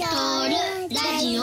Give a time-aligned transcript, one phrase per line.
[0.00, 0.54] トル
[0.94, 1.42] ラジオ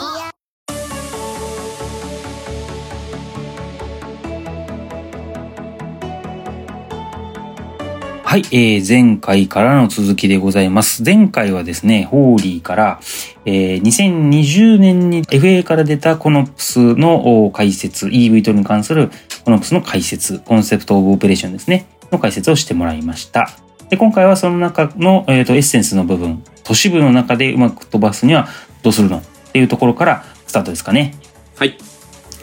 [8.24, 11.04] はい、えー、前回からの続きでございます。
[11.04, 13.00] 前回はですね、ホーリーから、
[13.44, 19.12] えー、2020年に FA から出たコノプスの解説、EV トルに関する
[19.44, 23.50] コノプスの解説、コンセプトオブオペレーションですね、の解説をしてもらいました。
[23.88, 28.46] で、今回はその中の、えーと、エッセンスの部分、都市部の中でうまく飛ばすには
[28.82, 31.14] どうするのっていうところからスタートですかね。
[31.56, 31.78] はい。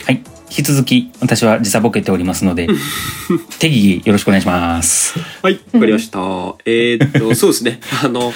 [0.04, 0.16] はい。
[0.16, 2.68] 引き続き私は時差ボケておりますので
[3.60, 6.20] 適宜よろしくお願いしますはいわかりました
[6.66, 8.32] えー、っとそうですねあの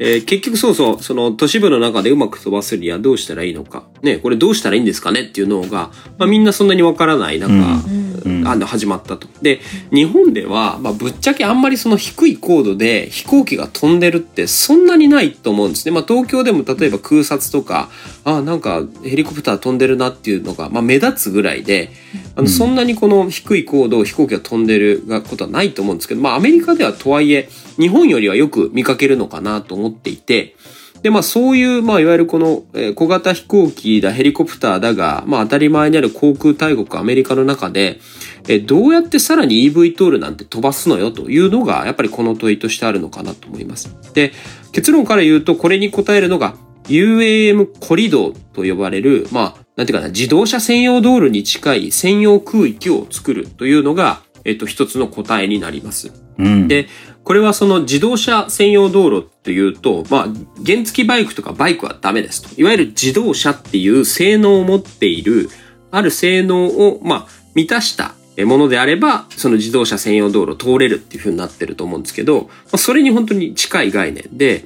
[0.00, 3.82] えー、結局そうそう、その都市部の中でうまく飛ばすにはどうしたらいいのか。
[4.00, 7.97] ね、これどうしたらいいんですかねっていうのが、まあみんなそんなにわからない中、うん、
[8.44, 9.28] あの、始まったと。
[9.42, 9.60] で、
[9.92, 15.92] 日本では、まあぶっちゃけあんまりその低い高度で飛行機が飛んでるってそんなにないと思うんですね。
[15.92, 17.88] まあ東京でも例えば空撮とか、
[18.24, 21.90] あなんかヘリコプター飛んでるなっていうのが、まあ目立つぐらいで、
[22.36, 30.56] あの、そんなにこの低い高度を飛行機が飛んでることはないと思うんですけど、まあアメリカではとはいえ、日本よりはよく見かけるのかなと思っていて、
[31.02, 38.00] で、まあそういう、まあいわゆるこの、えー、小型飛行機だ、ヘリコプターだが、まあ当たり前にある航空大国アメリカの中で、
[38.48, 43.94] えー、どうやってさらに EV トールなんて飛ばすのよというのが、やっぱりこの問いとしてあるのかなと思います。
[44.14, 44.32] で、
[44.72, 46.56] 結論から言うと、これに答えるのが、
[46.88, 56.12] UAM コリドーと呼ばれる、まあ、なんていうかな、自動車専用道路に近い専用空域を作るというのが、えっと、一つの答えになります。
[56.38, 56.86] うん、で、
[57.28, 60.26] これはその自動車専用道路っていうと、まあ、
[60.64, 62.58] 原付バイクとかバイクはダメですと。
[62.58, 65.50] いわゆる自動車っていう性能を持っている、
[65.90, 68.14] ある性能を、まあ、満たした
[68.46, 74.64] ものであれば、その自動車専用道路通れるっていう風になってると思うんですけど、まあ、それに本当に近い概念で、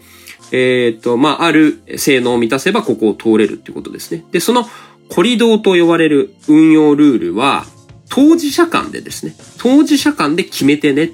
[0.53, 4.25] えっ、ー、と、まあ、ある性能を満たせばここを通れるっていうことですね。
[4.31, 4.67] で、その
[5.09, 7.65] コリドーと呼ばれる運用ルールは、
[8.09, 11.11] 当事者間でですね、当事者間で決めてね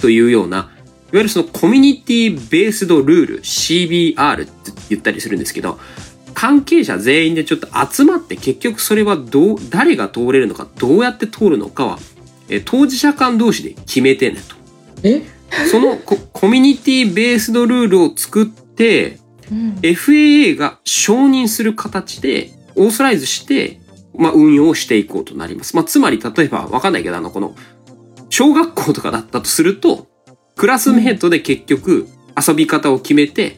[0.00, 0.68] というような、いわ
[1.12, 5.78] ゆるそのコミュニティベースドルール CBR って言ったりするんですけど、
[6.34, 11.98] 関係者全員でちょっと集まって結局それはどう、誰が通れるのか、どうやって通るのかは、
[12.48, 14.56] え当事者間同士で決めてねと。
[15.02, 15.22] え？
[15.70, 19.18] そのココミュニティベースドルールを作って、
[19.50, 23.80] うん、FAA が承認する形でオーソライズして、
[24.16, 25.74] まあ、運用をしていこうとなります。
[25.76, 27.54] まあ、つまり、例えば、わかんないけど、あの、この、
[28.30, 30.06] 小学校とかだったとすると、
[30.56, 33.56] クラスメートで結局遊び方を決めて、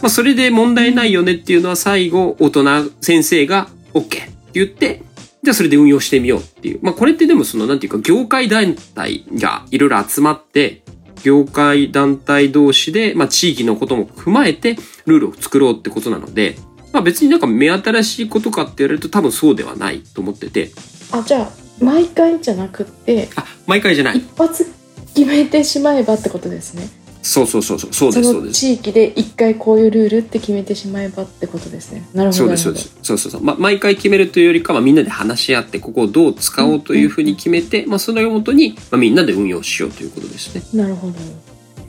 [0.00, 5.02] まあそれで問題ないよねっていうのは最後大人先生が OK って言って、
[5.42, 6.80] じゃあそれで運用してみようっていう。
[6.82, 10.82] まあこれってでもそのなんていうか業界団体がいろいろ集まって、
[11.22, 16.56] 業界団体同士で、まあ地域のことも踏まえてルールを作ろうってことなので、
[16.92, 20.70] まあ別になんか目新しいことかって言われると多分そうではないと思ってて。
[21.12, 24.18] あ、じゃあ毎回じゃなくてあ毎回じゃない。
[24.18, 24.72] 一発
[25.14, 26.88] 決めてしまえばってことですね。
[27.22, 27.92] そうそうそうそう。
[27.92, 28.60] そうですそうです。
[28.60, 32.08] 地域で一回こういうルールって決めてしまえばってことですね。
[32.14, 32.96] なるほどそうですそうです。
[33.02, 40.62] そうそうそう、ま、毎回決めるというよりかはみんなで話し合ってここをどう使おうというふうに決めて、うん、まあ、それをもとに、まあ、みんなで運用しようということですね。
[40.82, 41.14] なるほど。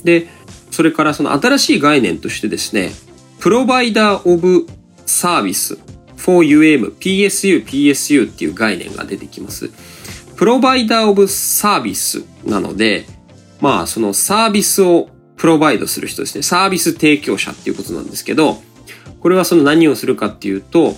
[0.03, 0.27] で
[0.71, 2.91] それからその新しい概念としてですね
[3.39, 4.67] プロバイダー・オブ・
[5.05, 5.77] サービス
[6.21, 9.71] 4UM、PSU、PSU っていう概念が出てきます。
[10.35, 13.05] プロバイダーオブサービスなので、
[13.59, 16.43] まあそのサービスをプロバイドする人ですね。
[16.43, 18.61] サービス提供者っていうことなんですけど、
[19.19, 20.95] これはその何をするかっていうと、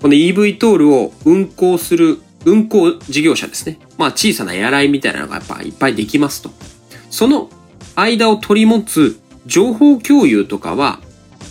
[0.00, 3.78] この EV トールを運行する運行事業者ですね。
[3.98, 6.50] まあ小さなエアラインみたいなのがやっぱいっぱいできますと。
[7.10, 7.50] その
[7.94, 11.00] 間を取り持つ情報共有とかは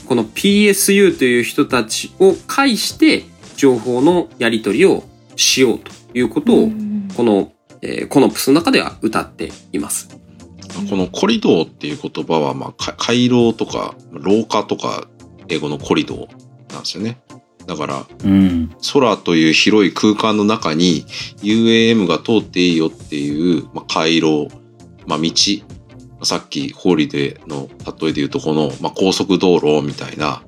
[0.06, 3.24] この PSU という人たちを介して
[3.56, 5.04] 情報のやり取りを
[5.36, 6.70] しようということを、
[7.16, 7.52] この、
[7.82, 10.10] えー、コノプスの中では歌っています。
[10.90, 15.08] このコリドーっていう言葉は、まあ、回廊とか廊下とか
[15.48, 17.20] 英語のコリドーなんですよね。
[17.66, 21.06] だから、うん、空という広い空間の中に
[21.42, 24.48] UAM が通っていいよっていう、まあ、回廊、
[25.08, 25.32] まあ、道
[26.26, 27.70] さっきホーリデーの
[28.00, 30.44] 例えで言うとこの、まあ、高速道路みたいな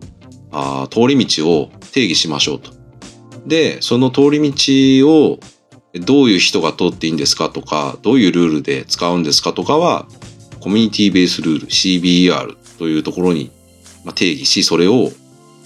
[0.51, 2.71] あ通り道を定義しましょうと。
[3.45, 5.39] で、その通り道を
[5.94, 10.07] どういう人が通っていいんですかとか、どういうルールで使うんですかとかは、
[10.59, 13.51] コミュニティベースルール CBER というところに
[14.15, 15.12] 定義し、それを、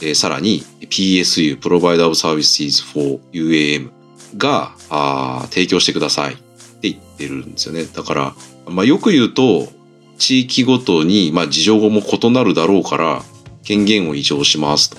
[0.02, 3.90] えー、さらに PSU、Provider of Services for UAM
[4.38, 7.86] があ提供してくださいって言ってるんですよね。
[7.86, 8.36] だから、
[8.68, 9.68] まあ、よく言うと、
[10.22, 13.24] 地域ごとに、まあ、事情も異なるだろうから、
[13.64, 14.98] 権限を移譲しますと。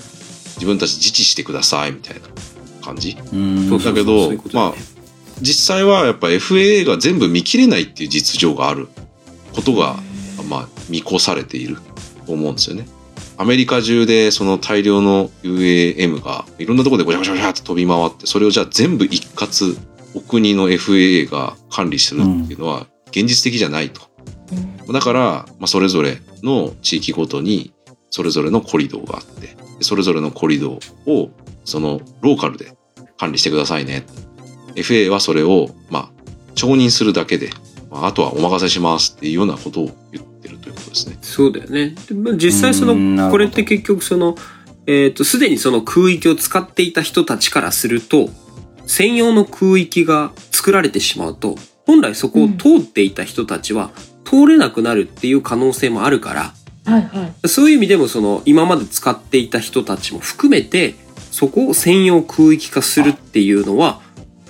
[0.56, 2.20] 自分たち自治してくださいみたいな
[2.84, 3.14] 感じ。
[3.14, 3.22] だ
[3.94, 4.74] けどねま
[5.40, 8.88] 実際はやっぱ FAA が全部見切れないっていう実情がある
[9.52, 9.96] ことが、
[10.48, 11.76] まあ、見越されている
[12.26, 12.86] と思うんですよね。
[13.38, 19.78] アメリカ中でその大量の UAM がいろんなところでごちゃごちゃごちゃって飛び回って、それをじゃあ全部一括
[20.14, 24.12] お国の FAA が管理するっていうのは現実的じゃないと。
[24.90, 27.73] だから、まあ、それぞれの地域ごとに
[28.11, 31.31] それぞれのコリドーがあって、でそれぞれのコリドーを
[31.64, 32.76] そのローカルで
[33.17, 34.05] 管理してくださいね。
[34.75, 36.11] FA はそれを、まあ、
[36.55, 37.50] 承認するだけで、
[37.90, 41.19] まあ、あとはお任せしますっていうようなことを言ってるということですね。
[41.23, 41.94] そうだよね。
[42.08, 44.37] でまあ実際その、これって結局その、
[44.87, 48.31] えっ、と、すでにその空域を使っていた人たちからすると、
[48.87, 51.56] 専用の空域が作られてしまうと、
[51.87, 53.90] 本来そこを通っていた人たちは
[54.32, 56.55] 通れなくなるっていう可能性もあるから、
[56.87, 57.49] はいはい。
[57.49, 60.94] そういう意味でもその、今まで使っていた人たちも含めて、
[61.31, 64.00] そこを専用空域化するっていうのは、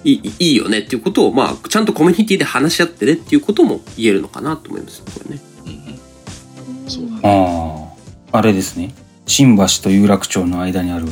[0.05, 5.43] いいいいよねっていうことを、まあ、ちゃんとコミュニティで話し合ってねっていうことも言えるのかなと思います、これね。
[5.67, 7.21] うんうん、そうだね。
[8.33, 8.95] ああ、あれですね。
[9.27, 11.07] 新橋と有楽町の間にある、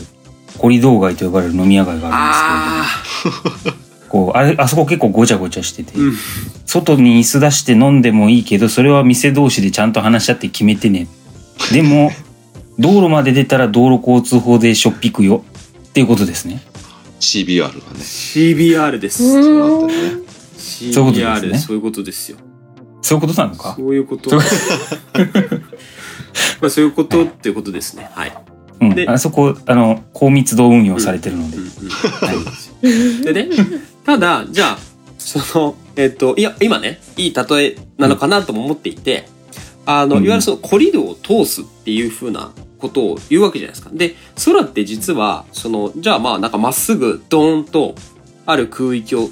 [0.58, 2.87] コリドー街と呼ばれる飲み屋街があ
[3.25, 3.80] るんですけれども、
[4.10, 6.16] こう、あれ、あそこ結構ごちゃごちゃしてて、うん
[6.66, 11.08] 外に椅子出して飲んでもいいけど、それは店同士でちゃんと話し合って決めてね。
[11.72, 12.12] でも、
[12.78, 15.44] 道路まで出たら道路交通法でしょっぴくよ。
[15.88, 16.62] っていうことですね。
[17.20, 17.74] CBR がね。
[18.00, 19.22] CBR です。
[19.24, 20.02] うそうなってね。
[20.58, 22.38] CBR そういうことですよ。
[23.02, 23.74] そういうことなのか？
[23.76, 24.30] そういうこと。
[24.36, 24.42] ま
[26.66, 28.08] あそういうことっていうことですね。
[28.12, 28.32] はい。
[28.80, 28.94] うん。
[28.94, 31.56] であそこ、あの、高密度運用されてるので。
[31.56, 31.70] うんうん
[33.22, 33.48] でね、
[34.05, 34.79] ただ、じゃあ、
[35.19, 39.26] その、えっ、と、いや、今ね、いい例えなのかなとも思っていて、
[39.87, 43.91] あの、うんいわゆるそのコリドーを通すっていう風なことを言うわけじゃないですか。
[43.93, 44.14] で、
[44.44, 47.94] 空って実は、その、じゃあまあなんかまっすぐドーンと
[48.47, 49.29] ある空域を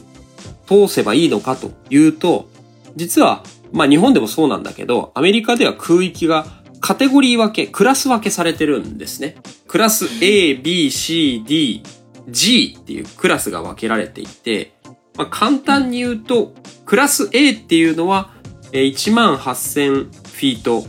[0.67, 2.49] 通せばいいのかというと、
[2.97, 3.43] 実は、
[3.73, 6.47] まあ日本でもそうなんだけど、アメリカでは空域が
[6.81, 9.37] カテゴリー分け、クラス分けされてるんですね。
[9.67, 11.83] クラス A, B, C, D,
[12.31, 14.73] G っていうクラスが分けられていて、
[15.17, 16.55] まあ、簡単に言うと、
[16.85, 18.31] クラス A っていうのは、
[18.73, 20.87] えー1万8000フィート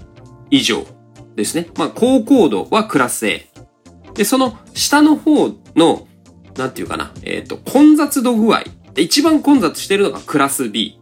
[0.51, 0.85] 以上
[1.35, 1.69] ですね。
[1.77, 3.47] まあ、高高度はクラス A。
[4.13, 6.07] で、その下の方の、
[6.57, 8.63] なんていうかな、えっ、と、混雑度具合。
[8.93, 10.99] で一番混雑してるのがクラス B。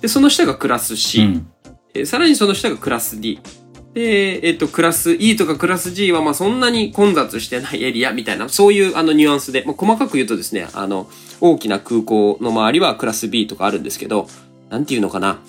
[0.00, 1.22] で、その下がクラス C。
[1.22, 1.52] うん。
[1.94, 3.40] えーさらにその下がクラス D。
[3.98, 11.10] で、えっ、と、クラス E とかクラス G は、まあ、そんなに混雑してないエリアみたいな、そういうあのニュアンスで、まあ、細かく言うとですね、あの、
[11.40, 14.28] 大きな空港の周りはクラス B とかあるんですけど、
[14.70, 15.40] なんていうのかな、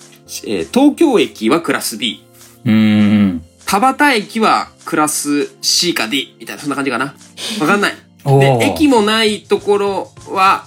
[0.46, 2.24] えー東京駅はクラス B。
[2.64, 3.44] うーん。
[3.66, 7.14] 田端駅はクラス C か D みたいな、そんな感じかな。
[7.60, 7.92] わかんない。
[8.24, 10.64] で、駅もないところは、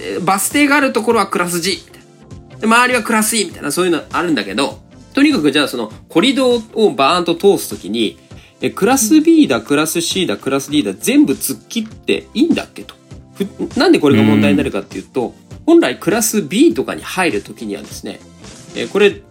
[0.00, 2.58] えーバス停があるところはクラス G みたいな。
[2.60, 4.83] で、周りはクラス E みたいな、そういうのあるんだけど、
[5.14, 8.18] とにかくじゃあそのコリドーをバーンと通すときに、
[8.60, 12.94] え、クラス B だ、クラス C だ、クラス D だ、全部突っ切っていいんだっけと。
[13.76, 15.34] なんでこれが問題になるかっていうと、
[15.66, 18.20] 本来クラス B とかに入るときにはですね、
[18.76, 19.22] えこれ、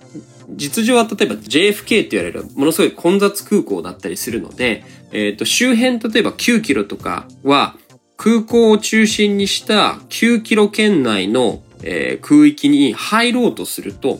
[0.49, 7.75] 実情は例えば JFK って言われるものすごい混雑空港だったりするので、えっ、と、周辺例えば9キロとかは
[8.17, 14.17] 空港を中心にした9キロ圏内の、えー空域に入ろうとすると、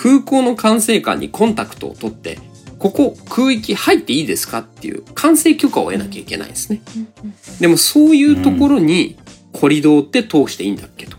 [0.00, 2.38] 空港の管制官にコンタクトを取って、
[2.78, 6.80] ここ空域入っていいですかっていう管制許可を得なきゃいけないんですね。
[7.60, 9.18] でもそういうところに
[9.52, 11.18] コリドーって通していいんだっけと。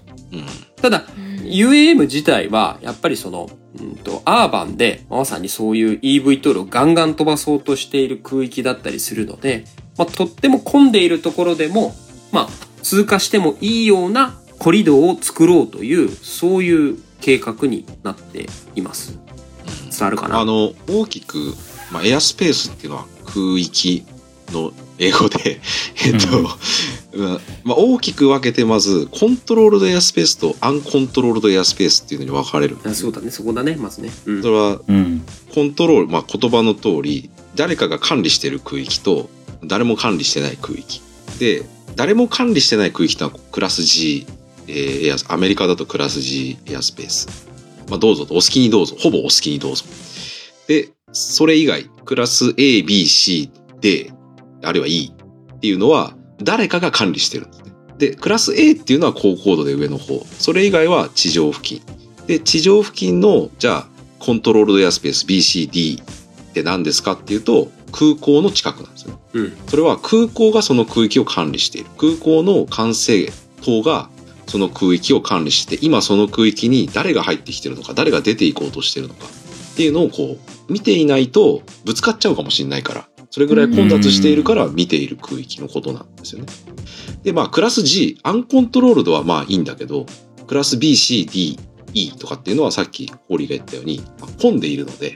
[0.81, 1.05] ただ、
[1.43, 11.93] UAM 自体は、やっぱりその、うんと、アーバンで、まさにそういう EVTOL をガンガン飛ばそうとしている空域だったりするので、まあ、とっても混んでいるところでも、
[12.31, 12.49] まあ、
[12.81, 19.17] 通過してもいいようなコリドーを作ろうという、そういう計画になっています。
[19.91, 20.39] 伝わるかな？
[20.39, 21.53] あの、大きく、
[21.91, 24.03] まあ、エアスペースっていうのは空域
[24.49, 25.61] の英語で、
[26.05, 26.39] えっと、
[27.13, 32.77] うんまあ、大きく分けてまず、コントロールドエアスペースとアンコントロールドエアスペースっていうのに分かれる。
[32.83, 34.11] あそうだね、そこだね、まずね。
[34.25, 35.23] うんそれは、うん。
[35.53, 39.29] コントロール、まあ、言葉の通り、誰かが管理してる空域と、
[39.63, 41.01] 誰も管理してない空域。
[41.39, 41.63] で、
[41.95, 44.25] 誰も管理してない空域とはクラス G、
[44.71, 47.27] えーエアス、アメリカだとクラス G エアスペース。
[47.89, 48.95] まあ、どうぞと、お好きにどうぞ。
[48.99, 49.83] ほぼお好きにどうぞ。
[50.67, 53.51] で、それ以外、クラス A、B、C、
[53.81, 54.11] D、
[54.63, 55.11] あるいは E
[55.55, 57.71] っていうのは、誰かが管理してるんですね。
[57.97, 60.25] で、クラス A っていうのは高高度で上の方。
[60.39, 61.81] それ以外は地上付近。
[62.27, 63.87] で、地上付近の、じゃあ、
[64.19, 66.05] コントロールドエアスペース BCD っ
[66.53, 69.17] て何ですかっていうと、空港の近くなんですよね。
[69.33, 69.57] うん。
[69.67, 71.89] それは空港がその空域を管理している。
[71.97, 74.09] 空港の管制塔が
[74.51, 86.47] その空域を管理して、今その空域に誰が入ってきてるのか、誰が出ていこうとしてるのかっていうのをこう、見ていないとぶつかっちゃうかもしれないから、それぐらい混雑しているから見ている空域のことなんですよね。
[87.23, 90.05] で、まあ、クラス G、アンコントロールドはまあいいんだけど、
[90.47, 91.57] クラス B、C、D、
[91.93, 95.15] E とかっていうのはさっきホーリーが言ったように、まあ混んでいるので、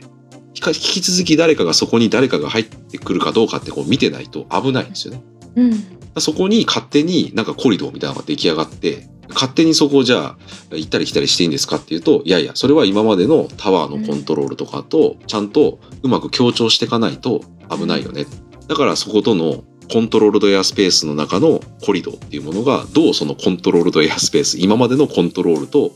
[0.56, 5.24] 引き続き誰かがそこに誰かが入ってくるかどうかってこう見てないと危ないんですよね。
[5.58, 5.96] うん。
[6.22, 10.38] そこに勝手になんかコリドーみたいなのが出来上がって、勝手にそこをじゃあ
[10.72, 18.26] 行ったり来たりしていいんですかっていうと、いやいや、それは今までのタワーのコントロールとかとちゃんとうまく強調していかないと危ないよね。
[18.68, 25.92] だからそことのコントロールドエアスペースの中のコリドーっていうものがどうそのコントロールドエアスペース、今までのコントロールと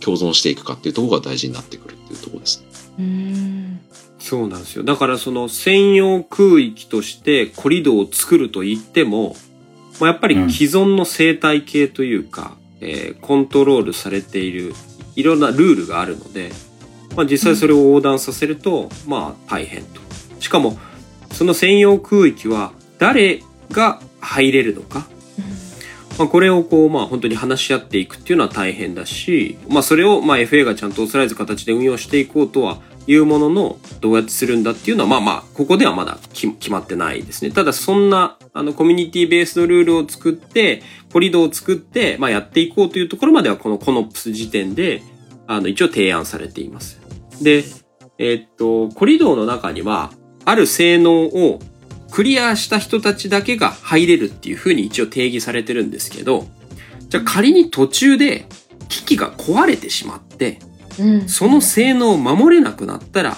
[0.00, 2.66] 共存していくかっていうところが大事になってくるっていうところですね。
[2.98, 3.80] うん。
[4.18, 4.84] そうなんですよ。
[4.84, 9.36] だからその専用空域としてコリドーを作ると言っても、
[10.00, 14.74] まあ、やっぱり既存の生態系というか、えーコントロールされている
[15.16, 16.50] いろんなルールがあるので、
[17.16, 20.00] まあ、実際それを横断させると、まあ大変と。
[20.40, 20.78] しかも、
[21.32, 25.06] その専用空域は誰が入れるのか。
[26.18, 37.50] まあ、これをこう、まあ本当に話し合っていくっていうのは大変だし、まあそれをまあ FA がちゃんとオーソライズ形で運用していこうとはいうものの、どうやってするんだっていうのは、まあまあ、ここではまだ決まってないですね。
[37.50, 40.82] ただそんな、あの、コミュニティベースのルールを作って、
[41.12, 45.02] コリドを作って、まあやっていこうというところまでは、このコノプス時点で、
[45.46, 47.00] あの、一応提案されています。
[47.42, 47.64] で、
[48.18, 50.12] えーっと、コリドーの中には、
[50.44, 51.60] ある性能を
[52.10, 56.46] クリアした人たちだけが入れるっていう風に一応定義されてるんですけど、
[57.08, 58.46] じゃあ仮に途中で
[58.88, 60.60] 機器が壊れてしまって、
[60.98, 61.28] うん。
[61.28, 63.36] その性能を守れなくなったら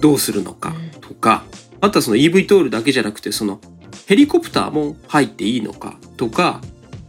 [0.00, 1.44] どうするのかとか、
[1.80, 3.60] あとはその EV トールだけじゃなくて、その
[4.06, 6.60] ヘリコプターも入っていいのかとか、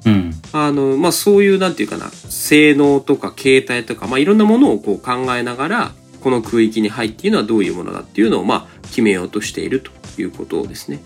[0.05, 0.33] うん。
[0.53, 11.01] あの、まあ、そういう、なんていうかな、性能とか形態とか、まあ、いろんなものをこう考えながら、この空域に入っているのはどういうものだっていうのを、まあ、決めようとしているということですね。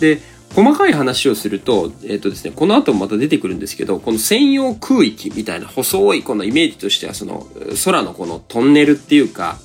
[0.00, 0.20] で、
[0.54, 7.46] 細かい話をすると、えっ、とですね、この後もまた出てくるんですけど、この専用空域みたいな細いこのイメージとしては、その
[7.84, 9.58] 空のこのトンネルっていうか、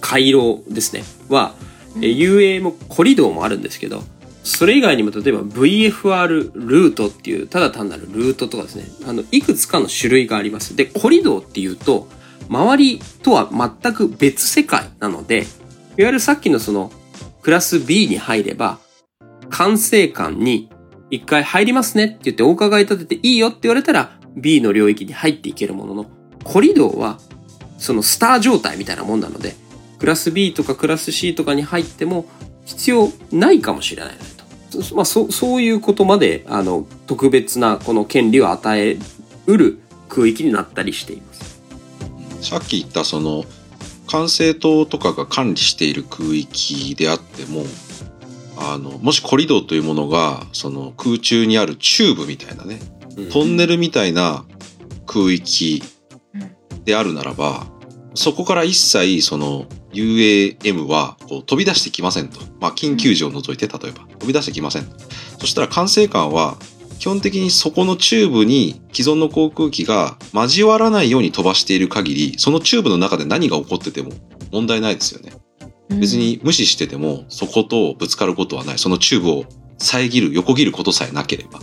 [0.00, 1.54] 回廊ですね、は、
[1.96, 4.02] えー UA もコリドーもあるんですけど、
[4.44, 10.76] それ以外にも例えば VFR ルートっていう、ただ単なるルートとかですね、あの、いくつかの種類があります。
[10.76, 12.08] で、コリドーっていうと、
[12.48, 15.46] 周りとは全く別世界なので、いわ
[15.96, 16.92] ゆるさっきのその、
[17.42, 18.78] クラス B に入れば、
[19.54, 20.68] 管制官に
[21.10, 26.06] 一回入りますねって言ってお伺い立てていいよって言われたら B の領域に入っていけるものの、
[26.42, 27.20] コリドーは
[27.78, 29.54] そのスター状態みたいなもんなので、
[30.00, 32.26] クラス B とかクラス C とかに入っても
[32.64, 34.14] 必要ないかもしれない
[34.70, 34.96] と。
[34.96, 38.98] まあ、そそういうことまで、あの、特別なこの権利を与え
[39.46, 41.60] うる空域になったりしています。
[42.40, 43.44] さっき言ったその
[44.08, 47.64] 管制塔とかが管理している空域であっても
[48.56, 52.80] あのもしコリドーというものがその空中にあるチューブみたいなね
[53.16, 54.44] うんトンネルみたいな
[55.06, 55.82] 空域
[56.84, 57.66] であるならば
[58.14, 62.40] そこから一切その UAM はこう飛び出してきませんと。
[62.60, 64.86] まあ緊急時を除いて例えば飛び出してきません。
[65.38, 66.56] そしたら管制官は
[66.98, 74.10] 基本的にそこのチューブに既存の航空機が交わらないように飛ばしている限り、そのチューブの中で何が起こってても
[74.52, 75.32] 問題ないですよね。
[75.88, 78.78] 別に無視しててもそことぶつかることはない。
[78.78, 79.44] そのチューブを
[79.78, 81.60] 遮る、横切ることさえなければ。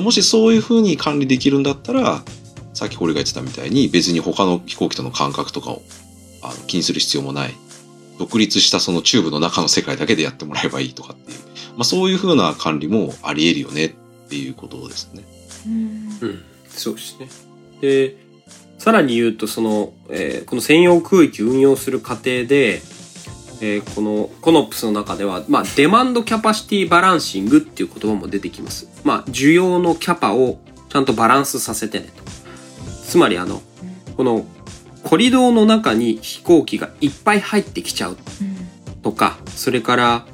[0.00, 2.22] もしそういう風に管理できるんだったら、
[2.74, 5.82] さっき堀が言ってたみたいに別に他の飛行機との間隔とかを
[6.42, 7.54] あの気にする必要もない。
[8.18, 11.38] 独立したそのチューブの中の世界だけでやってもらえばいいとかっていう。
[11.76, 15.24] まあそういう風な管理もあり得るよねっていうことですね。
[15.66, 15.74] うん
[16.20, 17.28] うん、そうですね。
[17.80, 18.16] で、
[18.78, 22.82] さらに言うと、その、えーこの専用空域運用する過程で、
[23.60, 28.88] えーこのコノップスの中では、まあ、デマンドキャパシティバランシングっていう言葉も出てきます。
[29.04, 32.22] まあ、需要のキャパをちゃんとバランスさせてねと。
[33.06, 33.62] つまり、あの、
[34.16, 34.44] この、
[35.02, 38.16] コリドーの中に飛行機がいっぱい入ってきちゃう
[39.02, 40.26] とか、それから、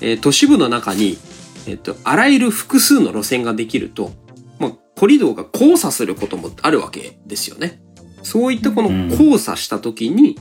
[0.00, 1.18] えー都市部の中に、
[1.66, 4.12] えっと、あらゆる複数の路線ができると、
[4.58, 7.80] まあ、コリドーが交差することもあるわけですよね。
[8.22, 10.38] そういったこのうん交差した時に、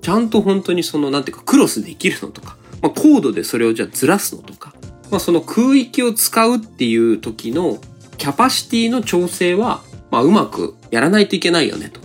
[0.00, 4.74] ちゃんと本当にその、なんていうか、クロスできるのとか、まあ、コードでそれをじゃあずらすのとか、
[5.10, 7.78] まあ、その空域を使うっていう時の
[8.18, 12.00] キャパシティの調整は、まあ、うまくやらないといけないよねと。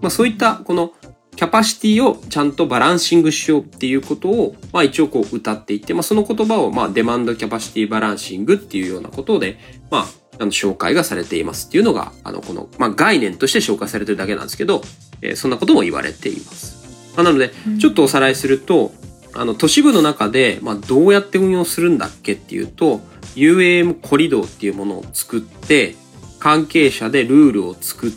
[0.00, 0.92] まあ、そういった、この、
[1.36, 9.58] キャパシティをちゃんとバランシングしようっていうことを、まあ一応こう歌っていて、まあその言葉を、まあデマンドキャパシティバランシングっていうようなことで、
[9.90, 10.06] まあ、
[10.38, 14.80] あの、紹介がされていますっていうのが、あの、この、まあ概念として紹介されてるだけなんですけど、
[15.20, 16.75] えー、そんなことも言われています。
[17.16, 18.92] まあ、なので、ちょっとおさらいすると、
[19.34, 23.00] あの、都市部の中で、まあどうやって運用するんだっけっていうと、
[23.34, 25.94] UAM コリドーっていうものを作って、
[26.38, 28.10] 関係者でルールを作っ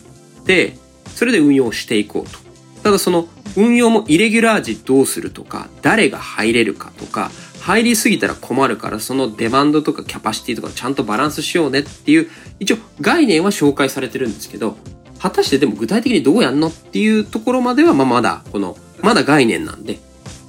[0.46, 0.78] て、
[1.08, 2.40] それで運用していこうと。
[2.84, 3.28] ただその
[3.58, 12.30] 運用もイレギュラー時どうするとか、誰が入れるかとか、入りすぎたら困るからそのデマンドとかキャパシティとかちゃんとバランスしようねっていう、
[12.60, 14.78] 一応概念は紹介されてるんですけど、
[15.20, 20.00] 果たしてでも具体的にどうやんのっていうところまでは、まあまだ、この、まだ概念なんで、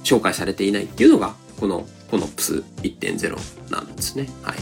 [0.03, 4.27] 紹介されていないっていうのが、この、この PS1.0 なんですね。
[4.43, 4.57] はい。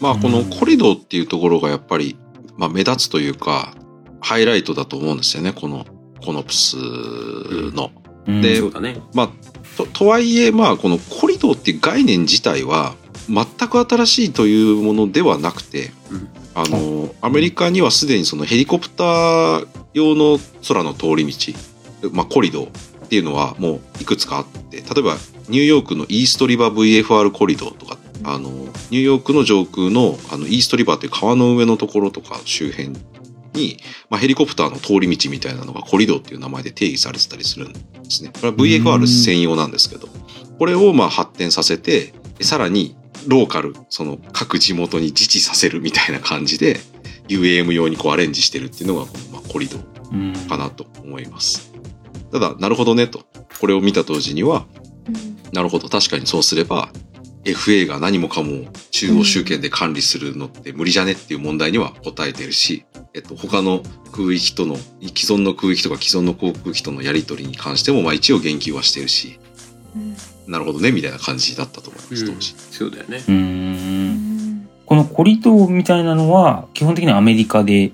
[0.00, 2.16] まあ、このコリドーっていうところがやっぱり、
[2.56, 3.74] まあ目立つというか、
[4.20, 5.86] ハイライトだと思うんですよね、この
[6.24, 7.90] コノプスの。
[8.26, 9.30] うん、で、ね、まあ
[9.76, 12.94] と、とはいえ、まあ、このコリドーっていう概念自体は、
[13.28, 21.52] 全く新しいというものではなくて、うん、あの、アメリカにはすでにそのヘリコプター用の空の通り道、
[22.12, 22.68] まあ、コリドー
[23.08, 25.16] っていうのはもういくつかあって、例えば
[25.48, 28.50] ニューヨークのイーストリバー VFR コリドーとか、あの、
[28.90, 32.90] ニューヨークの上空のあのイーストリバーっていう川の上のところとか周辺
[33.54, 33.78] に、
[34.10, 38.30] まあ、ヘリコプターの通り道みたいなのがコリドーっていう名前で定義されてたりするんですね。
[38.34, 40.06] これは VFR 専用なんですけど、
[40.58, 42.12] これをまあ発展させて、
[42.42, 42.94] さらに
[43.26, 46.78] ローカル、その各地元に自治させるみたいな感じで、
[47.28, 51.67] UAM 用にこうアレンジしてるっていうのが、まあ、コリドーかなと思います。
[52.32, 53.24] ただ、なるほどねと。
[53.60, 54.66] これを見た当時には、
[55.52, 56.90] なるほど、確かにそうすれば、
[57.44, 63.82] FA が何もかも中央集権で管理するのって無理じゃねっていう問題には答えてるし、えっと、他の
[64.12, 69.38] 空域との、既存の空域とか既存の航空機とのやり取りに関しても、まあ一応言及はしてるし、
[69.96, 72.54] うん、なるほどね、みたいな感じだったと思います、当時。
[72.70, 73.24] そうだよね。
[73.28, 77.92] うんこのコリドーみたいなのは、基本的にアメリカで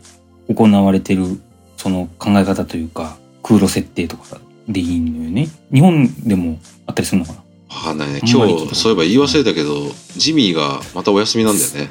[0.49, 1.41] 行われてる、
[1.77, 5.49] その考え方というか、空路設定とかでいいのよね。
[5.73, 7.39] 日本でもあったりするのかな？
[7.77, 8.21] わかんないね。
[8.21, 11.91] 今日、そういえば言い忘れたけど、ジミーがまたお休みなんだよね。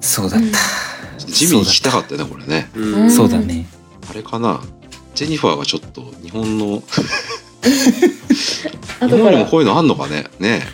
[0.00, 0.46] そうだった。
[1.26, 2.68] ジミー行きたかったよね、これね。
[3.10, 3.66] そうだね。
[4.10, 4.60] あれかな？
[5.14, 6.82] ジェニファーがちょっと日本の
[7.62, 10.26] 日本にもこういうのあんのかね？
[10.40, 10.66] ね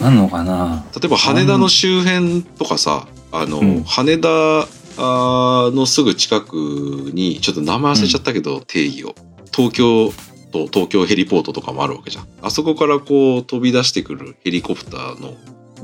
[0.00, 0.84] あんのかな？
[0.94, 4.66] 例えば羽田の周辺とかさ、あの、うん、羽田
[4.98, 6.54] のすぐ近く
[7.12, 9.14] に、ちょっと名前忘れちゃったけど、うん、定義を。
[9.52, 10.12] 東京
[10.50, 12.28] と東京ヘリポートとかもあるわけじゃん。
[12.42, 15.34] あそこからこう飛び出してくるヘリコプターの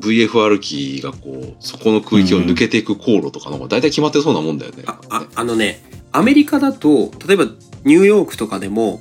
[0.00, 4.84] VFR 機がこう、そこの空域を抜けていく航路とかのが大体決まってそうなもんだよね。
[4.86, 7.44] あああのね、アメリカだと、例えば
[7.84, 9.00] ニューヨークとかでも、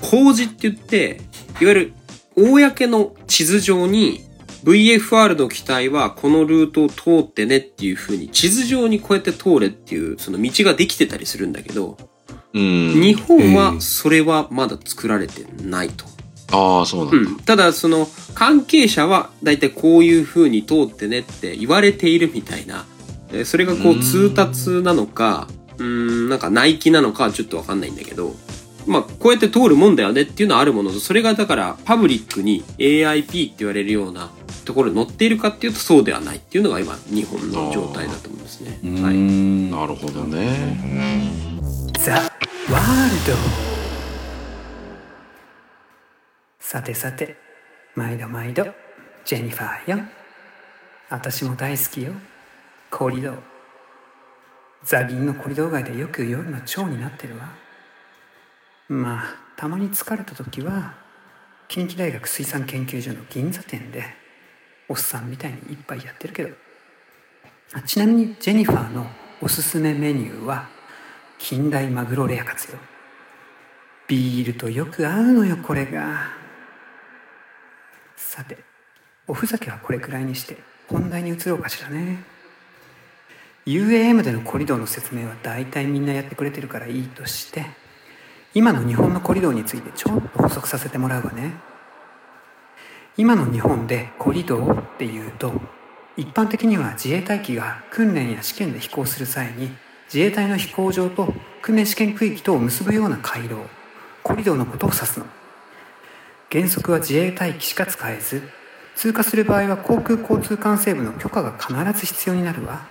[0.00, 1.20] 工事って言って、
[1.60, 1.92] いわゆる
[2.36, 4.20] 公の地図上に
[4.64, 11.96] VFR の機体はこのルートを通ってねっていう風に地図上にこうやって通れっていうその道ができてたりするんだけど、
[12.54, 16.04] 日本はそれはまだ作られてないと。
[16.52, 17.36] ああ、そうなんだ、うん。
[17.38, 22.84] ただ、その、関係者は、だいたいこういう風に通ってねって言われているみたいな、
[23.44, 25.48] それがこう通達なのか、
[25.78, 28.34] うん、なんか内規なのかはちょっとわかんないんだけど、
[28.86, 34.30] まあ、こうやって通るもんだよねっていうのはあるものと、それがだからパブリックに AIP って言われるような
[34.64, 39.02] ところに載っているかっていうとそうではないっていうのが今日本の状態だと思うんですね。
[39.02, 39.16] はい、
[39.70, 40.76] なるほどね。
[41.98, 43.82] ザ・ワールド。
[46.60, 47.36] さてさて
[47.94, 48.66] 毎度毎度
[49.24, 50.04] ジェニファーよ。
[51.10, 52.12] 私も大好きよ。
[52.90, 53.38] コリドー。
[54.84, 57.50] ザギンのコリドー街でよく夜の蝶になってるわ。
[58.88, 59.24] まあ
[59.56, 60.94] たまに疲れた時は
[61.68, 64.21] 近畿大学水産研究所の銀座店で
[64.92, 66.50] おっさんみたいに一杯やってるけど。
[67.86, 69.06] ちなみにジェニファーの
[69.40, 70.68] おすすめメニューは
[71.38, 72.78] 近代マグロレアカツよ。
[74.06, 76.34] ビールとよく合うのよこれが。
[78.16, 78.58] さて
[79.26, 82.22] おふざけはこれくらいにして本題に移ろうかしらね。
[83.64, 87.64] UAM でのコリドーの説明は大体みんなやってくれてるからいいとして
[88.52, 91.71] 今の日本のコリドーについてちょっと補足させてもらうわね。
[93.18, 95.52] 今の日本でコリドーっていうと
[96.16, 99.70] 一般的には自衛隊機が訓練や試験で飛行する際に
[100.06, 103.66] 自衛隊の飛行場と訓練試験区域とを結ぶような回廊
[104.22, 105.26] コリドーのことを指すの。
[106.50, 108.42] 原則は自衛隊機しか使えず
[108.94, 112.86] 通過する場合は航空交通管制部の許可が必ず必要になるわ。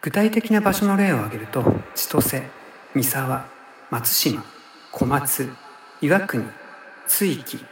[0.00, 1.62] 具体的な場所の例を挙げると
[1.94, 2.42] 千歳
[2.94, 3.46] 三沢
[3.90, 4.44] 松島
[4.92, 5.50] 小松
[6.00, 6.44] 岩国
[7.06, 7.64] 津域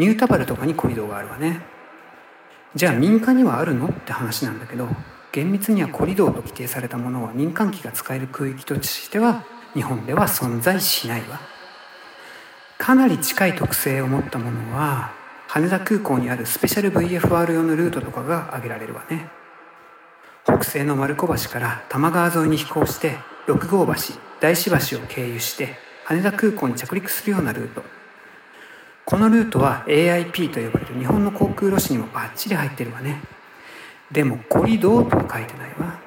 [0.00, 1.60] ニュータバルとかにコリドがあるわね。
[2.74, 4.88] じゃあ民間にはあるのって話なんだけど
[5.30, 11.38] 厳密にはコリドーと規定されたものは民間機が使える空域としては日本では存在しないわ。
[12.78, 15.12] かなり近い特性を持ったものは
[15.48, 19.28] 羽田空港にあるスペシャル VFR 用のルートとかが挙げられるわね。
[20.44, 23.92] 北西の丸子橋から多摩川沿いに飛行して六郷橋
[24.40, 27.99] 大師橋を経由して羽田空港に着陸するようなルート。
[29.04, 33.20] このルートは AIP と呼ばれる日本の航空路線にもバッチリ入ってるわね。
[34.12, 35.98] でもコリドーとは書いてないわ。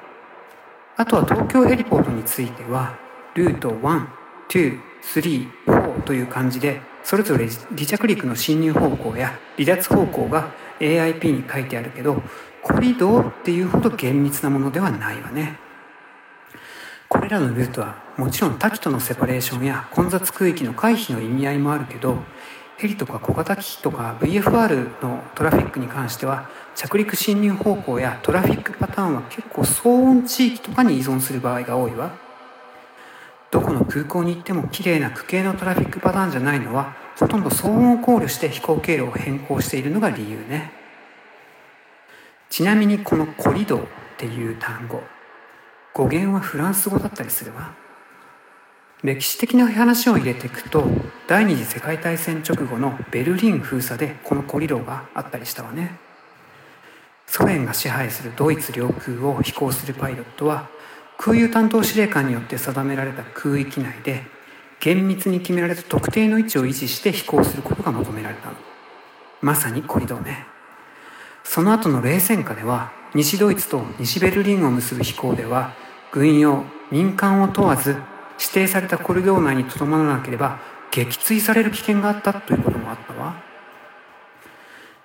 [0.96, 2.96] あとは東京ヘリポートについては
[3.34, 12.22] ルート1,2,3,4という感じでそれぞれ離着陸の進入方向や離脱方向が AIP に書いてあるけど
[12.62, 15.58] コリドーっていうほど厳密なものではないわね。
[17.08, 22.18] これらのルートはもちろん多機とのセパレーションや混雑区域の回避の意味合いもあるけど
[22.76, 32.10] ヘリとか小型機器とか VFR のトラフィックに関しては着陸進入方向やトラフィックパターンは結構騒音地域とかに依存する場合が多いわ。
[33.50, 40.72] どこの空港に行っても綺麗な区形のトラフィックパターンじゃないのはほとんど騒音を考慮して飛行経路を変更しているのが理由ね。
[42.50, 43.86] ちなみにこのコリドーっ
[44.18, 45.02] ていう単語
[45.92, 47.83] 語源はフランス語だったりするわ。
[49.04, 50.86] 歴史的な話を入れていくと
[51.28, 55.98] 第二次世界大戦直後のベルリン封鎖でこのコリドーがあったりしたわね。
[57.26, 60.70] ソ連が支配するドイツ領空を飛行するパイロットは
[61.18, 64.22] 空輸担当司令官によって定められた空域内で
[64.80, 68.54] 厳密に決められた特定の位置を維持して飛行することが求められたの。
[69.42, 70.46] まさにコリドーね。
[71.42, 75.74] その後の冷戦下では西ドイツと西ベルリンを結ぶ飛行では
[76.10, 77.96] 軍用民間を問わず
[78.38, 83.42] 指定されたコリドー内にとどまらなければ撃墜される危険があったということもあったわ。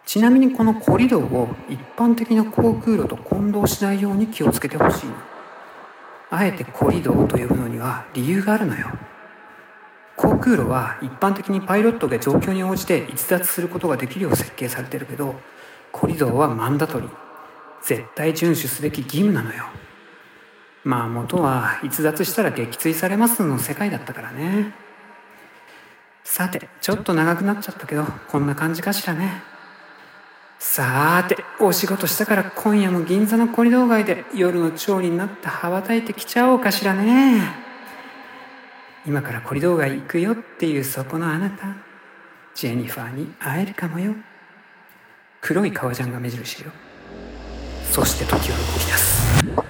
[0.05, 5.13] ちなみにこのコリドーを一般的な航空路と混同しないように気をつけてほしいの
[6.31, 8.87] あえてコリドーと呼ぶのには理由があるのよ。
[10.15, 15.35] 航空路は一般的にパイロットが状況に応じて逸脱することができるよう設計されてるけど
[15.91, 17.07] コリドーはマンダトリ
[17.81, 19.65] 絶対遵守すべき義務なのよ。
[20.83, 24.73] まあ元は逸脱したら撃墜されますの世界だったからね。
[26.23, 29.41] さてちょっと長くなっちゃったけどこんな感じかしらね。
[30.59, 37.41] さーてお仕事したから今夜も銀座のコリドー街で夜の蝶になって羽ばたいてきちゃおうかしらね。
[39.05, 41.67] 今からコリドー街行くよっていうそこのあなた。
[42.53, 44.13] ジェニファーに会えるかもよ。
[45.39, 46.71] 黒い革ジャンが目印よ。
[47.89, 49.68] そして時は動き出す。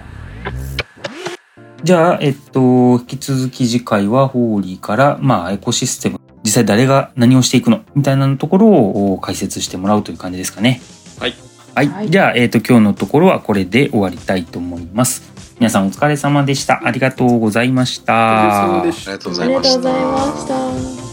[1.84, 10.82] じゃあ、えっと、引き続き次回はホーリーから、まあ、エコシステム、実際誰が何をしていくのみたいなところを解説してもらうという感じですかね。
[11.20, 11.36] はい。
[11.76, 11.88] はい。
[11.88, 15.30] はい、じゃあ、えっと、今日のところはこれで終わりたいと思います。
[15.60, 16.82] 皆さんお疲れ様でした。
[16.86, 18.82] ありがとうございました。
[18.82, 21.09] ありがとうございました。